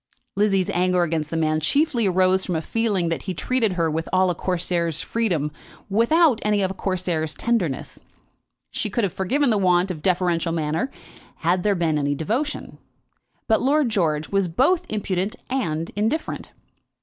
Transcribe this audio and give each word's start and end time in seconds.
Lizzie's 0.35 0.71
anger 0.71 1.03
against 1.03 1.29
the 1.29 1.37
man 1.37 1.59
chiefly 1.59 2.07
arose 2.07 2.43
from 2.43 2.55
a 2.55 2.61
feeling 2.63 3.09
that 3.09 3.21
he 3.21 3.35
treated 3.35 3.73
her 3.73 3.87
with 3.87 4.09
all 4.11 4.31
a 4.31 4.33
Corsair's 4.33 4.99
freedom 4.99 5.51
without 5.91 6.41
any 6.43 6.63
of 6.63 6.71
a 6.71 6.73
Corsair's 6.73 7.35
tenderness. 7.35 7.99
She 8.71 8.89
could 8.89 9.03
have 9.03 9.13
forgiven 9.13 9.51
the 9.51 9.59
want 9.59 9.91
of 9.91 10.01
deferential 10.01 10.53
manner, 10.53 10.89
had 11.41 11.61
there 11.61 11.75
been 11.75 11.99
any 11.99 12.15
devotion; 12.15 12.79
but 13.47 13.61
Lord 13.61 13.89
George 13.89 14.29
was 14.29 14.47
both 14.47 14.87
impudent 14.91 15.35
and 15.51 15.91
indifferent. 15.95 16.51